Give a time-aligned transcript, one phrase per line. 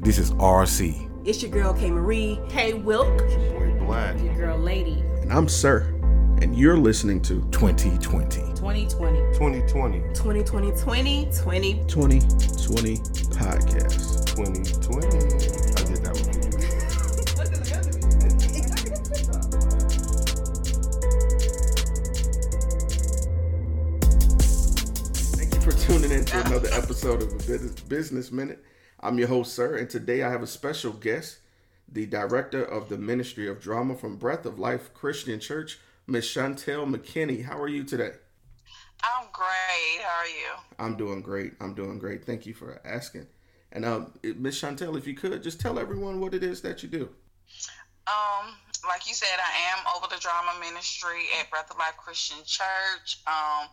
[0.00, 1.08] This is RC.
[1.26, 2.40] It's your girl K Marie.
[2.50, 3.20] Hey Wilk.
[3.20, 4.18] It's your boy Black.
[4.22, 5.02] Your girl Lady.
[5.22, 5.80] And I'm Sirr.
[6.42, 8.28] And you're listening to 2020.
[8.54, 8.86] 2020.
[9.34, 9.98] 2020.
[10.14, 12.20] 2020 2020 2020
[13.36, 14.26] Podcast.
[14.36, 15.06] 2020.
[15.06, 17.50] I did that one.
[25.36, 28.62] Thank you for tuning in to another episode of the Business- Business Minute.
[29.02, 31.38] I'm your host, Sirr, and today I have a special guest,
[31.88, 36.84] the director of the Ministry of Drama from Breath of Life Christian Church, Miss Chantelle
[36.84, 37.42] McKinney.
[37.42, 38.10] How are you today?
[39.02, 40.02] I'm great.
[40.02, 40.62] How are you?
[40.78, 41.54] I'm doing great.
[41.62, 42.26] I'm doing great.
[42.26, 43.26] Thank you for asking.
[43.72, 46.90] And uh, Miss Chantelle, if you could just tell everyone what it is that you
[46.90, 47.08] do.
[48.06, 48.52] Um,
[48.86, 53.22] like you said, I am over the drama ministry at Breath of Life Christian Church.
[53.26, 53.68] Um,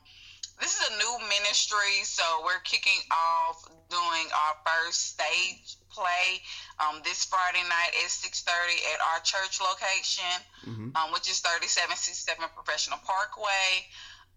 [0.60, 6.42] this is a new ministry, so we're kicking off doing our first stage play
[6.80, 10.96] um, this Friday night at 6:30 at our church location, Mhm.
[10.98, 13.88] um, which is 3767 Professional Parkway.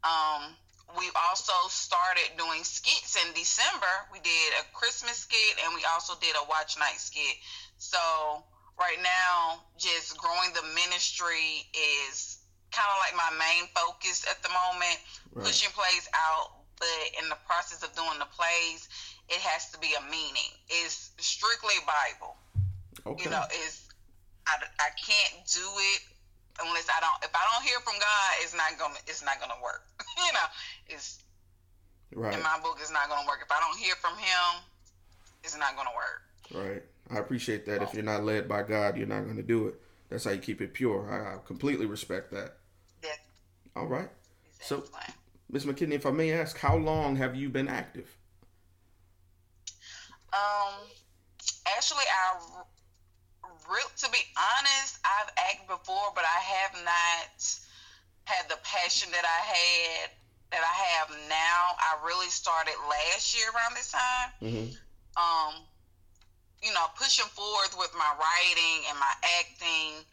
[0.04, 0.56] Um,
[0.96, 4.08] we've also started doing skits in December.
[4.10, 7.36] We did a Christmas skit and we also did a watch night skit.
[7.78, 8.44] So
[8.78, 12.38] right now, just growing the ministry is
[12.70, 14.98] kind of like my main focus at the moment.
[15.34, 15.46] Right.
[15.46, 18.88] Pushing plays out, but in the process of doing the plays,
[19.28, 20.54] it has to be a meaning.
[20.68, 22.34] It's strictly Bible.
[23.06, 23.24] Okay.
[23.24, 23.88] You know, it's
[24.46, 26.00] I, I can't do it
[26.62, 27.18] unless I don't.
[27.22, 29.00] If I don't hear from God, it's not gonna.
[29.06, 29.86] It's not gonna work.
[30.26, 30.48] you know,
[30.88, 31.22] it's
[32.14, 32.34] right.
[32.34, 32.78] in my book.
[32.80, 33.40] It's not gonna work.
[33.42, 34.62] If I don't hear from Him,
[35.44, 36.26] it's not gonna work.
[36.52, 36.82] Right.
[37.10, 37.82] I appreciate that.
[37.82, 39.74] If you're not led by God, you're not going to do it.
[40.08, 41.10] That's how you keep it pure.
[41.10, 42.40] I, I completely respect that.
[42.40, 42.56] That,
[43.76, 44.08] All right.
[44.60, 44.84] So-.
[45.52, 48.16] Miss McKinney, if I may ask, how long have you been active?
[50.32, 50.86] Um,
[51.66, 52.62] actually, I
[53.68, 57.58] re- to be honest, I've acted before, but I have not
[58.24, 60.10] had the passion that I had
[60.52, 61.74] that I have now.
[61.78, 64.30] I really started last year around this time.
[64.42, 64.70] Mm-hmm.
[65.18, 65.62] Um,
[66.62, 70.04] you know, pushing forward with my writing and my acting.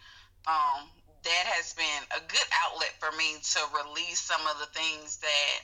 [0.47, 0.89] Um,
[1.27, 5.55] that has been a good outlet for me to release some of the things that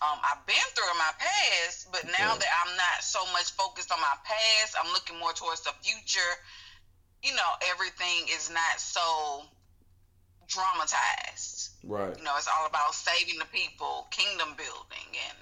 [0.00, 2.40] um, I've been through in my past, but now Okay.
[2.40, 6.32] that I'm not so much focused on my past, I'm looking more towards the future.
[7.22, 9.44] You know, everything is not so
[10.48, 11.70] dramatized.
[11.84, 12.16] Right.
[12.18, 15.38] You know, it's all about saving the people, kingdom building, and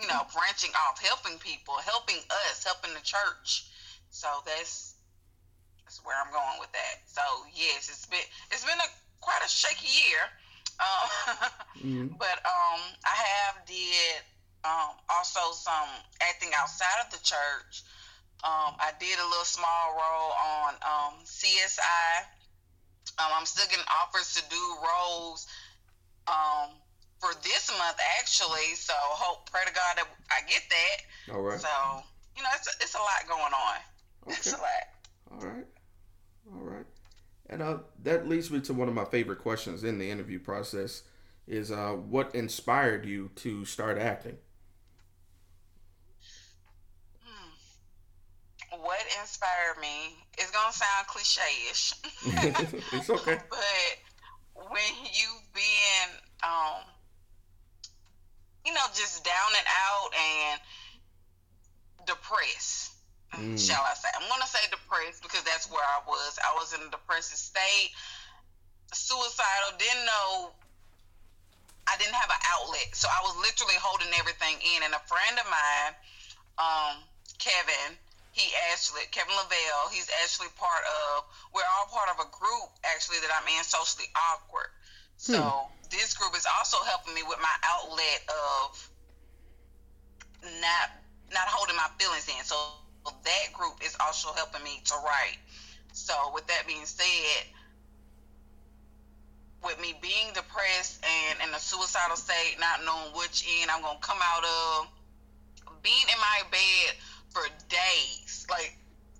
[0.00, 2.18] you know, branching off, helping people, helping
[2.50, 3.66] us, helping the church.
[4.10, 4.91] So that's
[5.92, 6.96] that's where I'm going with that.
[7.04, 7.20] So
[7.52, 8.88] yes, it's been it's been a
[9.20, 10.24] quite a shaky year.
[10.80, 11.36] Um,
[11.80, 14.24] hmm but um I have did
[14.64, 17.84] um also some acting outside of the church.
[18.40, 22.24] Um I did a little small role on um CSI.
[23.20, 25.46] Um I'm still getting offers to do roles
[26.26, 26.80] um
[27.20, 31.34] for this month actually, so hope pray to God that I get that.
[31.36, 31.60] All right.
[31.60, 31.68] So,
[32.36, 33.76] you know, it's a, it's a lot going on.
[34.28, 34.84] It's a lot.
[35.32, 35.66] All right.
[37.52, 41.02] And uh, that leads me to one of my favorite questions in the interview process
[41.46, 44.38] is uh, what inspired you to start acting?
[47.22, 48.80] Hmm.
[48.80, 50.16] What inspired me?
[50.38, 51.92] It's gonna sound cliche-ish.
[52.94, 53.38] it's okay.
[53.50, 56.84] But when you've been, um,
[58.64, 60.60] you know, just down and out and
[62.06, 62.92] depressed,
[63.34, 63.58] Mm.
[63.58, 64.08] shall I say?
[64.14, 66.38] I'm gonna say depressed because that's where I was.
[66.44, 67.90] I was in a depressive state,
[68.92, 69.76] suicidal.
[69.78, 70.52] Didn't know.
[71.88, 74.82] I didn't have an outlet, so I was literally holding everything in.
[74.84, 75.92] And a friend of mine,
[76.58, 77.04] um,
[77.38, 77.98] Kevin,
[78.32, 81.24] he actually Kevin Lavelle, he's actually part of.
[81.52, 84.68] We're all part of a group actually that I'm in, socially awkward.
[85.16, 88.90] So this group is also helping me with my outlet of
[90.60, 90.90] not
[91.32, 92.44] not holding my feelings in.
[92.44, 92.56] So
[93.24, 95.38] that group is also helping me to write.
[95.92, 97.46] So with that being said,
[99.62, 103.98] with me being depressed and in a suicidal state, not knowing which end I'm gonna
[104.00, 104.88] come out of,
[105.82, 106.94] being in my bed
[107.30, 108.76] for days, like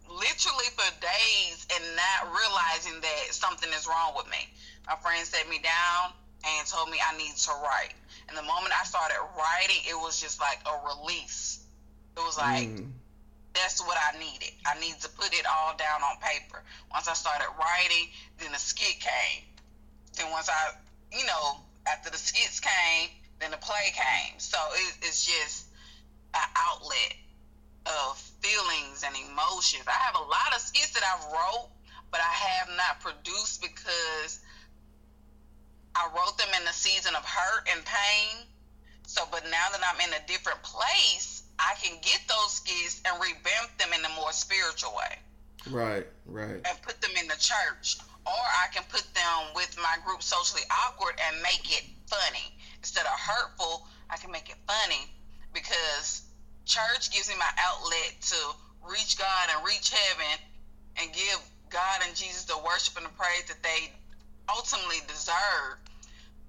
[0.08, 4.48] literally for days, and not realizing that something is wrong with me.
[4.86, 6.12] My friend set me down
[6.44, 7.94] and told me I need to write.
[8.28, 11.60] And the moment I started writing, it was just like a release.
[12.16, 12.90] It was like Mm.
[13.54, 14.50] That's what I needed.
[14.66, 16.62] I needed to put it all down on paper.
[16.90, 18.08] Once I started writing,
[18.38, 19.44] then the skit came.
[20.16, 20.72] Then once I,
[21.16, 23.10] you know, after the skits came,
[23.40, 24.38] then the play came.
[24.38, 25.66] So it, it's just
[26.34, 27.14] an outlet
[27.86, 29.84] of feelings and emotions.
[29.86, 31.68] I have a lot of skits that I've wrote,
[32.10, 34.40] but I have not produced because
[35.94, 38.46] I wrote them in the season of hurt and pain.
[39.12, 43.20] So, but now that I'm in a different place, I can get those skits and
[43.20, 45.18] revamp them in a more spiritual way.
[45.68, 46.64] Right, right.
[46.64, 47.98] And put them in the church.
[48.24, 52.56] Or I can put them with my group socially awkward and make it funny.
[52.78, 55.12] Instead of hurtful, I can make it funny
[55.52, 56.22] because
[56.64, 58.36] church gives me my outlet to
[58.80, 60.40] reach God and reach heaven
[60.96, 61.36] and give
[61.68, 63.92] God and Jesus the worship and the praise that they
[64.48, 65.76] ultimately deserve.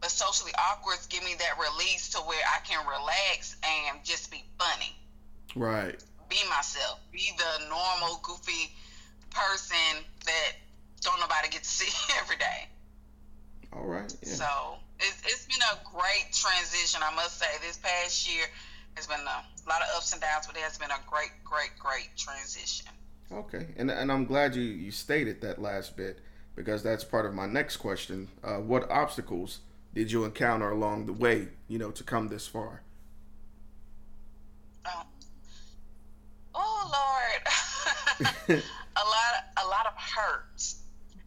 [0.03, 4.43] But socially awkward give me that release to where I can relax and just be
[4.59, 4.93] funny.
[5.55, 5.95] Right.
[6.27, 6.99] Be myself.
[7.13, 8.75] Be the normal, goofy
[9.29, 10.51] person that
[10.99, 12.67] don't nobody get to see every day.
[13.71, 14.13] All right.
[14.21, 14.33] Yeah.
[14.33, 17.47] So it's, it's been a great transition, I must say.
[17.61, 18.43] This past year
[18.95, 21.71] has been a lot of ups and downs, but it has been a great, great,
[21.79, 22.87] great transition.
[23.31, 26.19] Okay, and and I'm glad you you stated that last bit
[26.57, 28.27] because that's part of my next question.
[28.43, 29.61] Uh, what obstacles
[29.93, 32.81] did you encounter along the way, you know, to come this far?
[34.85, 35.03] Oh,
[36.55, 38.33] oh Lord,
[38.97, 40.81] a lot, a lot of hurts.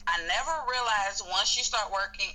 [0.07, 2.35] I never realized once you start working,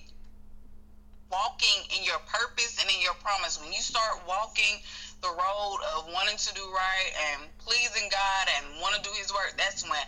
[1.31, 4.79] walking in your purpose and in your promise, when you start walking
[5.21, 9.31] the road of wanting to do right and pleasing God and want to do His
[9.31, 9.99] work, that's when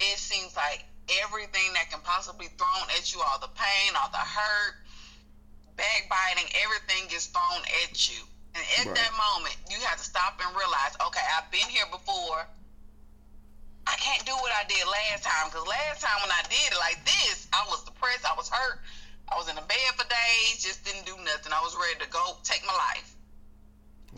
[0.00, 0.84] it seems like
[1.24, 4.74] everything that can possibly thrown at you, all the pain, all the hurt,
[5.76, 8.22] backbiting, everything gets thrown at you.
[8.54, 8.94] And at Right.
[8.94, 12.46] that moment, you have to stop and realize, okay, I've been here before.
[13.86, 16.78] I can't do what I did last time because last time when I did it
[16.78, 18.80] like this, I was depressed, I was hurt,
[19.28, 21.52] I was in the bed for days, just didn't do nothing.
[21.52, 23.14] I was ready to go take my life.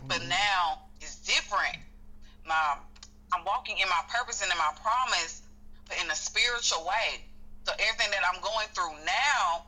[0.07, 0.29] But mm-hmm.
[0.29, 1.77] now it's different.
[2.45, 2.77] My,
[3.33, 5.41] I'm walking in my purpose and in my promise,
[5.87, 7.25] but in a spiritual way.
[7.65, 9.67] So everything that I'm going through now,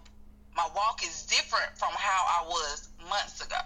[0.59, 3.63] my walk is different from how I was months ago.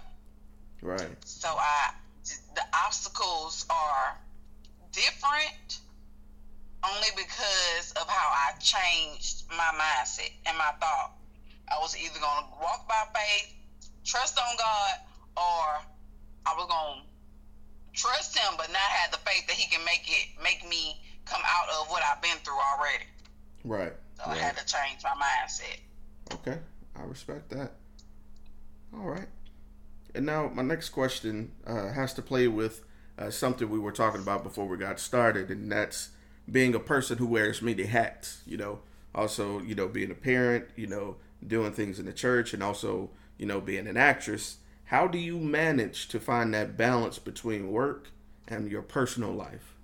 [0.80, 1.10] Right.
[1.24, 1.90] So I,
[2.54, 4.16] the obstacles are
[4.92, 5.80] different
[6.86, 11.12] only because of how I changed my mindset and my thought.
[11.66, 13.54] I was either going to walk by faith,
[14.04, 14.94] trust on God,
[15.36, 15.82] or
[16.46, 20.04] I was going to trust Him, but not have the faith that He can make
[20.06, 23.06] it, make me come out of what I've been through already.
[23.64, 23.92] Right.
[24.18, 25.80] So I had to change my mindset.
[26.32, 26.58] Okay,
[26.96, 27.72] I respect that.
[28.94, 29.28] All right.
[30.14, 32.82] And now my next question uh, has to play with
[33.18, 36.10] uh, something we were talking about before we got started, and that's
[36.50, 38.42] being a person who wears many hats.
[38.46, 38.80] You know,
[39.14, 43.10] also you know being a parent, you know, doing things in the church, and also
[43.38, 44.58] you know being an actress.
[44.86, 48.08] How do you manage to find that balance between work
[48.46, 49.74] and your personal life?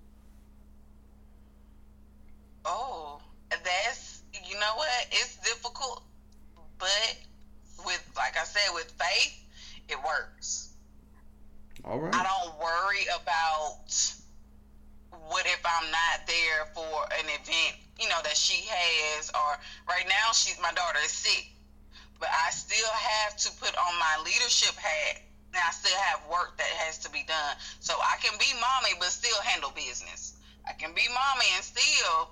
[2.65, 3.21] Oh,
[3.51, 5.07] that's you know what?
[5.11, 6.03] It's difficult,
[6.79, 7.19] but
[7.85, 9.45] with like I said, with faith,
[9.89, 10.71] it works.
[11.91, 12.15] All right.
[12.15, 13.83] I don't worry about
[15.27, 19.59] what if I'm not there for an event, you know, that she has or
[19.89, 21.51] right now she's my daughter is sick.
[22.21, 26.57] But I still have to put on my leadership hat and I still have work
[26.59, 27.57] that has to be done.
[27.81, 30.39] So I can be mommy but still handle business.
[30.69, 32.31] I can be mommy and still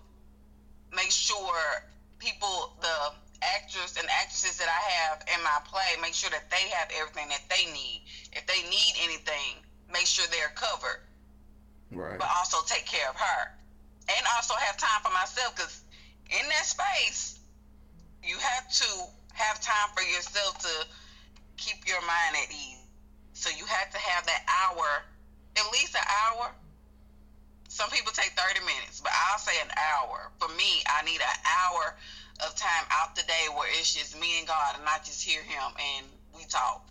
[0.94, 1.82] make sure
[2.20, 3.10] people the
[3.42, 7.28] actors and actresses that I have in my play make sure that they have everything
[7.28, 8.02] that they need.
[8.32, 11.02] If they need anything, make sure they're covered.
[11.90, 12.18] Right.
[12.18, 13.40] but also take care of her.
[14.08, 15.80] And also have time for myself because
[16.28, 17.40] in that space
[18.22, 18.88] you have to
[19.32, 20.86] have time for yourself to
[21.56, 22.84] keep your mind at ease.
[23.32, 25.04] So you have to have that hour
[25.56, 26.52] at least an hour.
[27.68, 30.30] Some people take 30 minutes but i'll say an hour.
[30.38, 31.96] For me i need an hour
[32.44, 35.42] of time out the day where it's just me and god and i just hear
[35.42, 36.84] him and we talk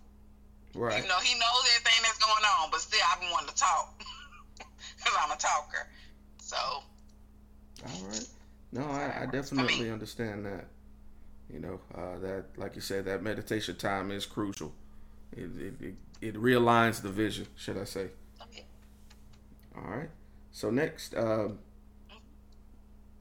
[0.74, 1.02] Right.
[1.02, 3.98] You know, he knows everything that's going on but still i've been wanting to talk
[4.96, 5.88] because i'm a talker
[6.38, 8.28] so All right.
[8.72, 10.66] No, I, I definitely understand that.
[11.52, 14.72] You know, uh, that like you said, that meditation time is crucial.
[15.32, 18.08] It it, it, it realigns the vision, should I say?
[18.42, 18.64] okay.
[19.74, 20.10] All right.
[20.52, 21.58] So next, um,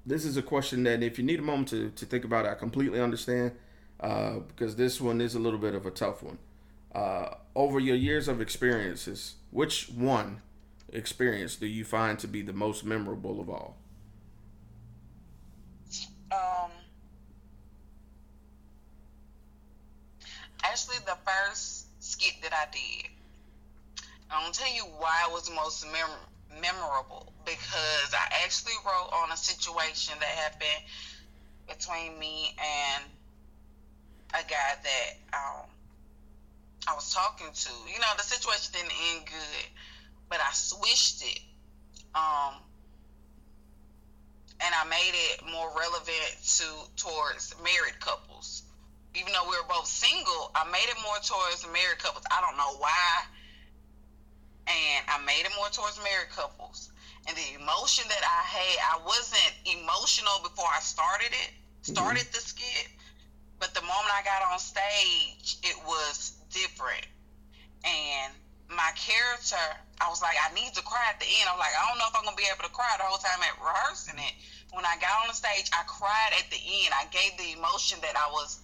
[0.08, 2.50] this is a question that if you need a moment to, to think about it,
[2.50, 3.52] I completely understand
[4.00, 6.38] uh, because this one is a little bit of a tough one.
[6.96, 10.42] Uh, over your years of experiences, which one
[10.94, 13.76] experience do you find to be the most memorable of all?
[16.32, 16.72] Um,
[20.64, 23.12] actually, the first skit that I did,
[24.32, 29.32] I'm gonna tell you why it was most mem- memorable because I actually wrote on
[29.32, 30.84] a situation that happened
[31.68, 33.04] between me and
[34.34, 35.70] a guy that um,
[36.88, 37.70] I was talking to.
[37.92, 39.70] You know, the situation didn't end good,
[40.30, 41.40] but I switched it.
[42.16, 42.56] Um,
[44.60, 48.64] and I made it more relevant to towards married couples.
[49.16, 52.24] Even though we were both single, I made it more towards married couples.
[52.32, 53.24] I don't know why.
[54.68, 56.92] And I made it more towards married couples.
[57.28, 62.36] And the emotion that I had, I wasn't emotional before I started it, started mm-hmm.
[62.36, 62.88] the skit.
[63.60, 67.08] But the moment I got on stage, it was different.
[67.84, 68.34] And
[68.70, 69.64] my character,
[70.00, 71.48] I was like, I need to cry at the end.
[71.48, 73.18] I was like, I don't know if I'm gonna be able to cry the whole
[73.18, 74.36] time at rehearsing it.
[74.76, 76.92] When I got on the stage, I cried at the end.
[76.92, 78.60] I gave the emotion that I was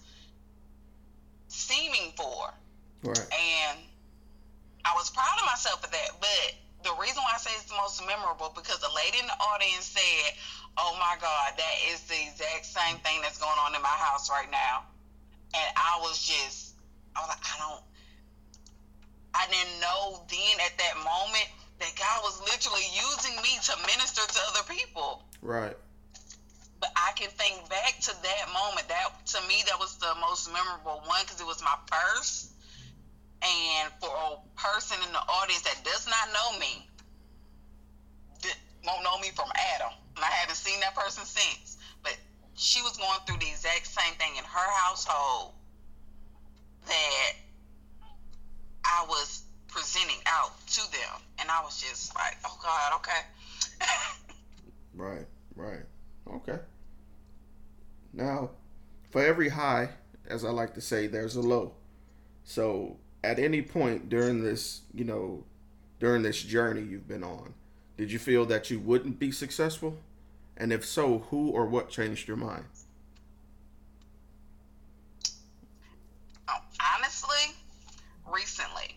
[1.48, 2.52] seeming for.
[3.02, 3.28] Right.
[3.32, 3.78] And
[4.84, 6.10] I was proud of myself for that.
[6.20, 9.38] But the reason why I say it's the most memorable because the lady in the
[9.40, 10.36] audience said,
[10.76, 14.28] Oh my God, that is the exact same thing that's going on in my house
[14.30, 14.84] right now.
[15.56, 16.76] And I was just
[17.16, 17.84] I was like, I don't
[19.34, 21.48] I didn't know then at that moment
[21.80, 25.24] that God was literally using me to minister to other people.
[25.42, 25.76] Right.
[26.80, 28.88] But I can think back to that moment.
[28.88, 32.53] That to me, that was the most memorable one because it was my first.
[33.44, 36.88] And for a person in the audience that does not know me,
[38.86, 41.76] won't know me from Adam, and I haven't seen that person since.
[42.02, 42.16] But
[42.54, 45.52] she was going through the exact same thing in her household
[46.86, 47.32] that
[48.84, 53.20] I was presenting out to them, and I was just like, "Oh God, okay."
[54.94, 55.84] right, right,
[56.34, 56.58] okay.
[58.12, 58.50] Now,
[59.10, 59.88] for every high,
[60.26, 61.74] as I like to say, there's a low.
[62.44, 65.44] So, at any point during this, you know,
[65.98, 67.54] during this journey you've been on,
[67.96, 69.98] did you feel that you wouldn't be successful?
[70.56, 72.64] And if so, who or what changed your mind?
[76.96, 77.54] honestly,
[78.32, 78.96] recently.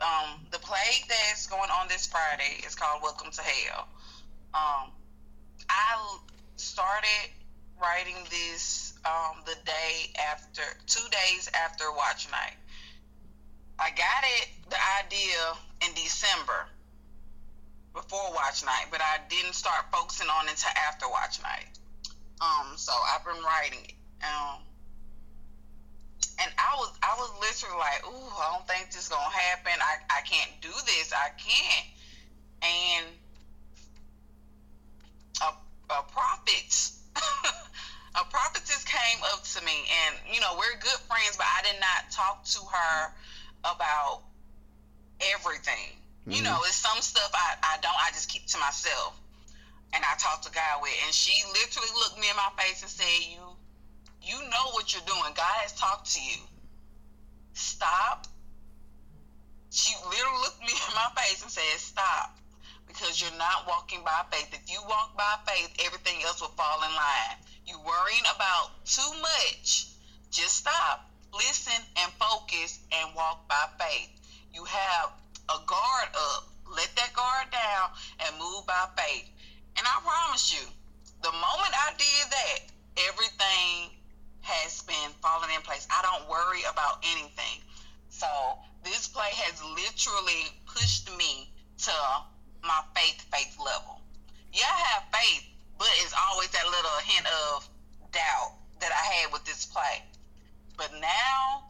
[0.00, 3.88] Um, the play that's going on this Friday is called Welcome to Hell.
[4.54, 4.90] Um,
[5.68, 6.18] I
[6.56, 7.30] started
[7.80, 12.56] writing this um, the day after, two days after watch night.
[13.78, 15.40] I got it, the idea
[15.86, 16.66] in December
[17.94, 21.66] before watch night, but I didn't start focusing on it until after watch night.
[22.40, 23.94] Um, so I've been writing it.
[24.22, 24.60] Um,
[26.40, 29.72] and I was I was literally like, ooh, I don't think this is gonna happen.
[29.78, 31.12] I, I can't do this.
[31.12, 31.86] I can't.
[32.62, 33.06] And
[35.42, 36.90] a, a prophet
[38.14, 41.80] a prophetess came up to me and you know, we're good friends, but I did
[41.80, 43.12] not talk to her
[43.64, 44.22] about
[45.34, 45.96] everything.
[46.22, 46.32] Mm-hmm.
[46.32, 49.18] You know, it's some stuff I, I don't I just keep to myself.
[49.92, 52.90] And I talked to God with and she literally looked me in my face and
[52.90, 53.40] said, You
[54.22, 55.32] you know what you're doing.
[55.36, 56.40] God has talked to you.
[57.52, 58.26] Stop.
[59.70, 62.38] She literally looked me in my face and said, Stop.
[62.86, 64.48] Because you're not walking by faith.
[64.52, 67.36] If you walk by faith, everything else will fall in line.
[67.66, 69.88] You worrying about too much.
[70.30, 74.10] Just stop, listen, and focus and walk by faith.
[74.52, 75.10] You have
[75.48, 76.48] a guard up.
[76.70, 77.90] Let that guard down
[78.26, 79.28] and move by faith.
[79.76, 80.66] And I promise you,
[81.22, 82.58] the moment I did that,
[83.08, 83.90] everything
[84.42, 85.86] has been falling in place.
[85.90, 87.60] I don't worry about anything.
[88.10, 88.26] So
[88.84, 91.92] this play has literally pushed me to
[92.62, 94.00] my faith faith level.
[94.52, 95.44] Yeah, I have faith,
[95.78, 97.68] but it's always that little hint of
[98.12, 100.02] doubt that I had with this play.
[100.76, 101.64] But now,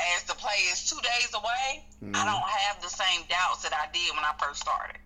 [0.00, 2.16] as the play is two days away, mm.
[2.16, 4.98] I don't have the same doubts that I did when I first started.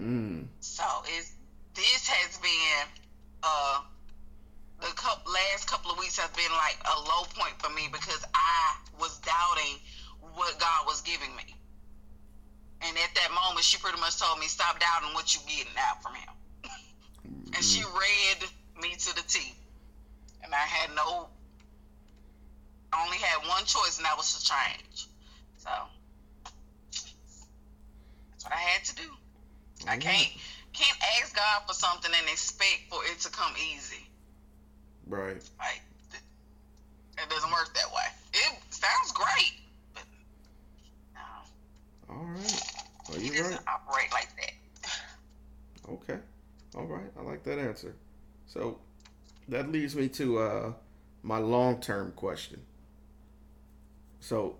[0.00, 0.46] Mm.
[0.60, 0.84] So
[1.16, 1.32] it's
[1.74, 2.88] this has been
[3.42, 3.80] uh
[4.80, 8.24] the couple, last couple of weeks has been like a low point for me because
[8.34, 9.80] I was doubting
[10.34, 11.56] what God was giving me.
[12.82, 16.02] And at that moment, she pretty much told me, "Stop doubting what you're getting out
[16.02, 16.28] from Him."
[17.56, 17.96] and she mm-hmm.
[17.96, 18.50] read
[18.82, 19.54] me to the T.
[20.44, 21.28] And I had no,
[22.92, 25.06] I only had one choice, and that was to change.
[25.58, 25.70] So
[28.30, 29.10] that's what I had to do.
[29.88, 30.28] I can't
[30.72, 34.06] can't ask God for something and expect for it to come easy.
[35.06, 35.42] Right.
[35.58, 35.80] Like,
[36.12, 38.04] it doesn't work that way.
[38.34, 39.54] It sounds great,
[39.94, 40.02] but
[41.14, 42.14] no.
[42.14, 42.62] All right.
[43.08, 43.58] Well, you right.
[43.66, 44.52] operate like that.
[45.90, 46.18] Okay.
[46.76, 47.10] All right.
[47.18, 47.94] I like that answer.
[48.46, 48.78] So
[49.48, 50.72] that leads me to uh,
[51.22, 52.60] my long term question.
[54.26, 54.56] So,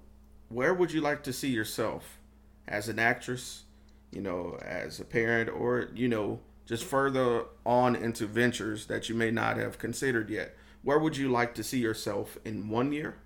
[0.48, 2.20] where would you like to see yourself
[2.68, 3.64] as an actress
[4.12, 9.16] you know, as a parent or, you know, just further on into ventures that you
[9.16, 10.54] may not have considered yet?
[10.84, 13.16] Where would you like to see yourself in one year,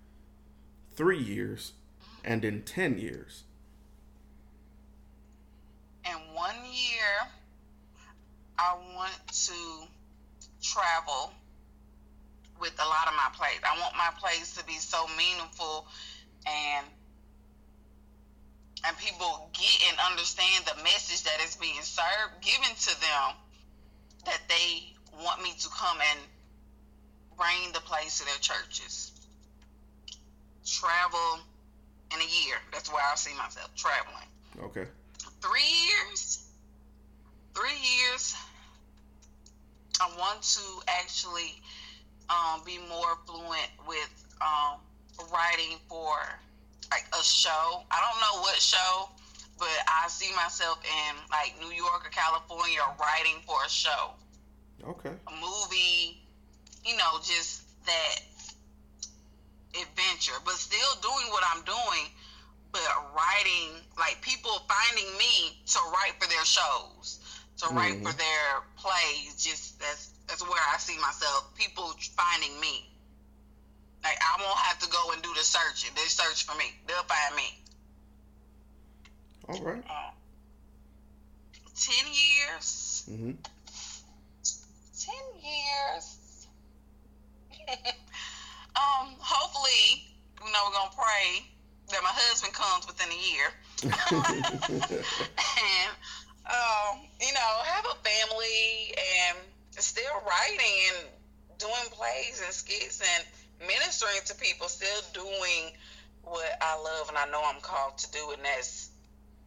[0.95, 1.75] three years,
[2.25, 3.43] and in 10 years?
[6.07, 7.29] In one year,
[8.59, 9.87] I want to
[10.63, 11.35] travel
[12.59, 13.61] with a lot of my plays.
[13.63, 15.87] I want my plays to be so meaningful
[16.47, 16.87] and
[18.87, 23.37] and people get and understand the message that is being served, given to them,
[24.25, 24.93] that they
[25.23, 26.21] want me to come and
[27.37, 29.13] bring the place to their churches.
[30.65, 31.41] Travel
[32.15, 32.57] in a year.
[32.73, 34.29] That's where I see myself traveling.
[34.63, 34.87] Okay.
[35.41, 36.47] Three years.
[37.55, 38.35] Three years.
[40.01, 41.61] I want to actually
[42.31, 44.81] um, be more fluent with um,
[45.33, 46.17] writing for
[46.91, 47.83] like a show.
[47.91, 49.09] I don't know what show,
[49.59, 54.15] but I see myself in like New York or California writing for a show,
[54.85, 55.11] Okay.
[55.27, 56.19] a movie,
[56.85, 58.21] you know, just that
[59.81, 62.11] adventure, but still doing what I'm doing,
[62.73, 62.83] but
[63.15, 67.21] writing like people finding me to write for their shows,
[67.59, 68.03] to write Mhm.
[68.03, 69.35] for their plays.
[69.43, 71.53] Just that's that's where I see myself.
[71.55, 72.89] People finding me.
[74.03, 75.91] Like I won't have to go and do the searching.
[75.95, 76.73] They search for me.
[76.87, 77.59] They'll find me.
[79.49, 79.85] All right.
[79.89, 80.11] Uh,
[81.81, 83.05] Ten years.
[83.11, 83.33] Mm-hmm.
[85.01, 86.47] Ten years.
[88.77, 90.05] um, hopefully,
[90.45, 91.47] you know, we're gonna pray
[91.89, 93.51] that my husband comes within a year.
[93.83, 93.93] and
[96.47, 99.39] um, you know, have a family and
[99.71, 101.09] still writing and
[101.59, 103.25] doing plays and skits and
[103.61, 105.73] ministering to people, still doing
[106.23, 108.91] what I love and I know I'm called to do, and that's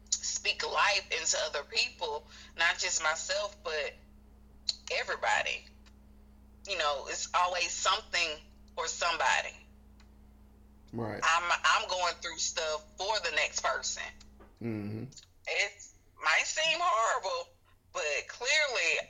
[0.10, 2.26] speak life into other people,
[2.58, 3.94] not just myself, but
[5.00, 5.66] everybody.
[6.68, 8.30] You know, it's always something
[8.76, 9.54] for somebody.
[10.94, 11.20] right.
[11.24, 14.04] I'm I'm going through stuff for the next person.
[14.64, 15.04] Mm-hmm.
[15.04, 15.74] It
[16.24, 17.50] might seem horrible,
[17.92, 19.10] but clearly,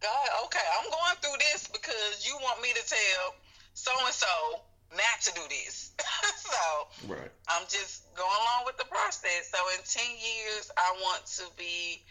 [0.00, 3.34] God, okay, I'm going through this because you want me to tell
[3.78, 4.60] so and so
[4.90, 5.92] not to do this.
[6.36, 7.30] so Right.
[7.48, 9.50] I'm just going along with the process.
[9.52, 12.02] So in 10 years, I want to be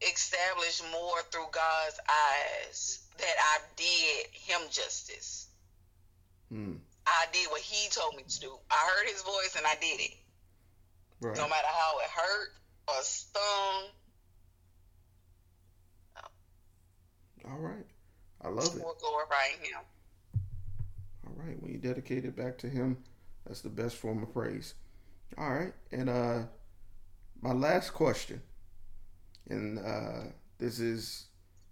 [0.00, 5.48] established more through God's eyes that I did him justice.
[6.52, 6.78] Mm.
[7.06, 8.52] I did what he told me to do.
[8.70, 10.16] I heard his voice and I did it.
[11.20, 11.36] Right.
[11.36, 12.48] No matter how it hurt
[12.88, 13.90] or stung
[17.44, 17.86] All right.
[18.42, 18.82] I love it.
[18.82, 19.80] or glorifying him.
[21.38, 21.62] Right.
[21.62, 22.98] When you dedicate it back to Him,
[23.46, 24.74] that's the best form of praise.
[25.36, 25.72] All right.
[25.92, 26.42] And uh,
[27.40, 28.42] my last question,
[29.48, 31.26] and uh, this is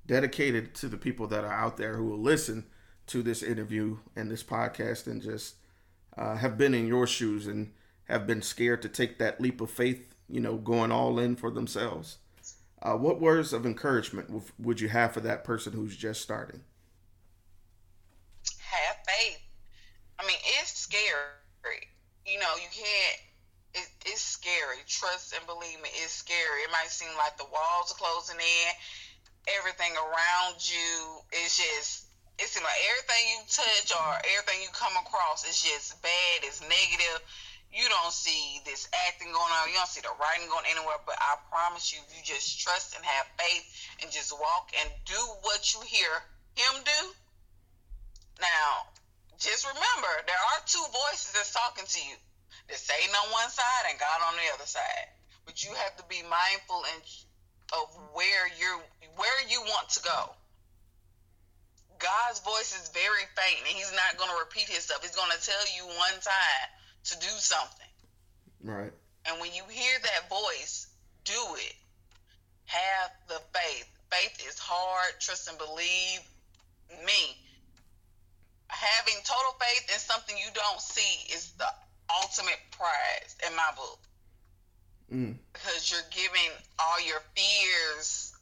[0.06, 2.66] dedicated to the people that are out there who will listen
[3.08, 5.56] to this interview and this podcast and just
[6.16, 7.72] uh, have been in your shoes and
[8.04, 11.50] have been scared to take that leap of faith, you know, going all in for
[11.50, 12.18] themselves.
[12.82, 16.60] Uh, what words of encouragement would you have for that person who's just starting?
[18.58, 19.45] Have faith.
[20.96, 21.84] Scary.
[22.24, 23.18] You know, you can't.
[23.76, 24.80] It, it's scary.
[24.88, 26.64] Trust and believe me, it's scary.
[26.64, 28.70] It might seem like the walls are closing in.
[29.60, 32.08] Everything around you is just.
[32.40, 36.36] It seems like everything you touch or everything you come across is just bad.
[36.44, 37.20] It's negative.
[37.72, 39.68] You don't see this acting going on.
[39.68, 41.00] You don't see the writing going anywhere.
[41.04, 43.64] But I promise you, if you just trust and have faith
[44.00, 46.24] and just walk and do what you hear
[46.56, 47.00] him do,
[48.40, 48.92] now,
[49.38, 52.16] just remember, there are two voices that's talking to you.
[52.68, 55.08] There's Satan on one side and God on the other side.
[55.44, 57.02] But you have to be mindful and
[57.72, 58.82] of where you're
[59.16, 60.30] where you want to go.
[61.98, 65.02] God's voice is very faint and he's not going to repeat himself.
[65.02, 66.68] He's going to tell you one time
[67.04, 67.92] to do something.
[68.62, 68.92] Right.
[69.24, 70.88] And when you hear that voice,
[71.24, 71.74] do it.
[72.66, 73.88] Have the faith.
[74.10, 75.14] Faith is hard.
[75.20, 76.20] Trust and believe
[77.06, 77.45] me.
[78.68, 81.66] Having total faith in something you don't see is the
[82.22, 83.98] ultimate prize in my book
[85.12, 85.38] Mm.
[85.52, 86.50] because you're giving
[86.80, 88.34] all your fears.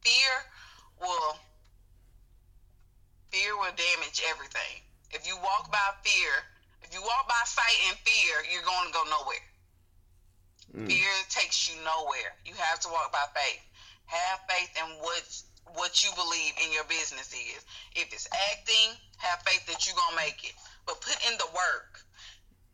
[0.00, 0.32] Fear
[1.00, 1.36] will
[3.30, 4.80] fear will damage everything.
[5.10, 6.32] If you walk by fear,
[6.82, 9.44] if you walk by sight and fear, you're going to go nowhere.
[10.74, 10.86] Mm.
[10.88, 12.32] Fear takes you nowhere.
[12.46, 13.60] You have to walk by faith.
[14.06, 17.60] Have faith in what what you believe in your business is.
[17.96, 20.54] If it's acting, have faith that you're gonna make it.
[20.86, 22.04] But put in the work.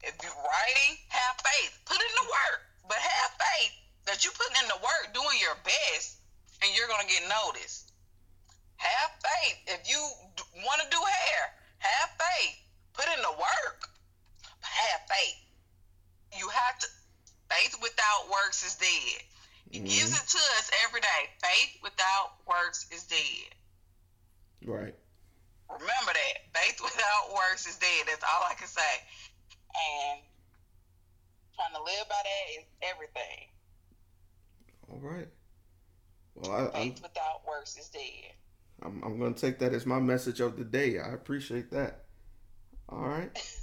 [0.03, 1.79] If you're writing, have faith.
[1.87, 2.61] Put in the work.
[2.89, 3.73] But have faith
[4.07, 6.19] that you're putting in the work, doing your best,
[6.63, 7.93] and you're gonna get noticed.
[8.77, 9.59] Have faith.
[9.79, 10.01] If you
[10.65, 11.43] want to do hair,
[11.79, 12.57] have faith.
[12.95, 13.89] Put in the work.
[14.61, 15.39] Have faith.
[16.39, 16.87] You have to.
[17.51, 19.23] Faith without works is dead.
[19.71, 20.23] He gives mm-hmm.
[20.23, 21.23] it to us every day.
[21.51, 23.55] Faith without works is dead.
[24.65, 24.95] Right.
[25.69, 26.61] Remember that.
[26.61, 28.07] Faith without works is dead.
[28.07, 28.81] That's all I can say.
[29.75, 30.21] And
[31.55, 33.49] trying to live by that is everything.
[34.91, 35.29] All right.
[36.35, 38.35] Well, I, I'm, Faith without works is dead.
[38.83, 40.99] I'm I'm gonna take that as my message of the day.
[40.99, 42.05] I appreciate that.
[42.89, 43.31] All right.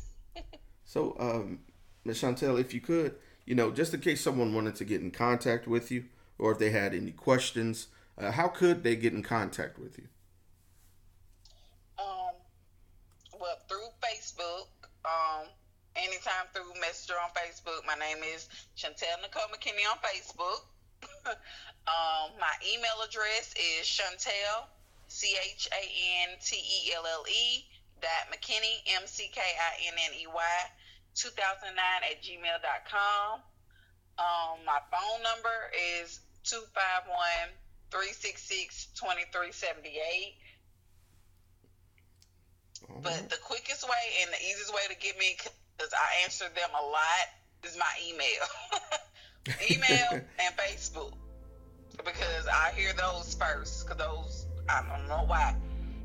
[0.90, 1.60] So, um,
[2.06, 2.20] Ms.
[2.20, 5.68] Chantelle, if you could, you know, just in case someone wanted to get in contact
[5.68, 6.06] with you,
[6.40, 10.08] or if they had any questions, uh, how could they get in contact with you?
[12.00, 12.36] Um,
[13.40, 14.68] well, through Facebook.
[15.06, 15.48] Um,
[15.98, 17.82] anytime through Messenger on Facebook.
[17.86, 18.48] My name is
[18.78, 20.70] Chantelle Nicole McKinney on Facebook.
[21.90, 24.70] um, my email address is Chantelle
[25.08, 25.84] C H A
[26.30, 27.66] N T E L L E
[28.02, 30.58] dot McKinney M C K I N N E Y
[31.16, 31.74] 2009
[32.06, 33.42] at gmail.com.
[34.20, 35.72] Um, my phone number
[36.02, 37.52] is 251
[37.92, 40.36] 366 2378.
[43.04, 46.70] But the quickest way and the easiest way to get me, because I answer them
[46.72, 47.26] a lot,
[47.64, 48.48] is my email.
[49.72, 51.14] email and Facebook.
[51.98, 53.86] Because I hear those first.
[53.86, 55.56] Because those, I don't know why,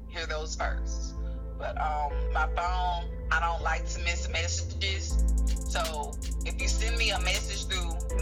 [0.09, 1.15] hear those first.
[1.59, 5.23] But um, my phone, I don't like to miss messages.
[5.69, 6.13] So
[6.45, 7.72] if you send me a message through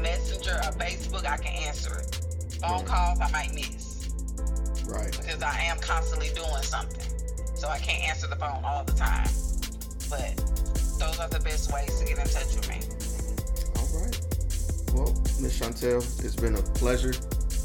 [0.02, 2.16] Messenger or Facebook, I can answer it.
[2.60, 2.86] Phone Right.
[2.86, 4.08] calls, I might miss
[4.86, 5.10] Right.
[5.16, 7.00] because I am constantly doing something.
[7.54, 9.28] So I can't answer the phone all the time.
[10.08, 10.36] But
[10.98, 12.80] those are the best ways to get in touch with me.
[13.76, 14.20] All right.
[14.94, 17.14] Well, Miss Chantelle, it's been a pleasure.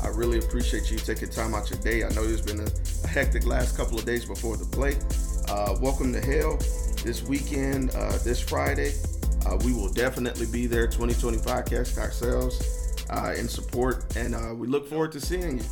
[0.04, 2.04] I really appreciate you taking time out your day.
[2.04, 2.68] I know there's been a,
[3.04, 4.98] a hectic last couple of days before the play.
[5.48, 6.58] Uh, welcome to hell
[7.04, 8.94] this weekend, uh, this Friday.
[9.46, 14.68] Uh, we will definitely be there, 2020 podcast ourselves uh, in support, and uh, we
[14.68, 15.64] look forward to seeing you.